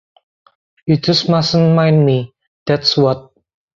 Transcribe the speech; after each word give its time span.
You 0.87 0.97
just 0.97 1.29
mustn’t 1.29 1.75
mind 1.75 2.03
me, 2.07 2.33
that’s 2.65 2.97
what. 2.97 3.29